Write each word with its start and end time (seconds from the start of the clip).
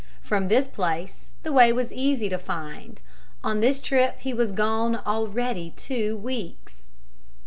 From 0.23 0.47
this 0.47 0.67
place 0.67 1.29
the 1.43 1.53
way 1.53 1.71
was 1.71 1.93
easy 1.93 2.27
to 2.29 2.39
find. 2.39 3.03
On 3.43 3.59
this 3.59 3.79
trip 3.79 4.19
he 4.21 4.33
was 4.33 4.51
gone 4.51 4.95
already 4.95 5.73
two 5.75 6.17
weeks. 6.17 6.87